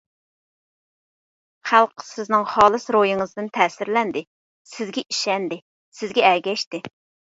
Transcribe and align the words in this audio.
خەلق 1.73 2.07
سىزنىڭ 2.07 2.47
خالىس 2.55 2.91
روھىڭىزدىن 2.97 3.53
تەسىرلەندى، 3.61 4.27
سىزگە 4.75 5.09
ئىشەندى، 5.15 5.65
سىزگە 6.03 6.31
ئەگەشتى. 6.37 6.87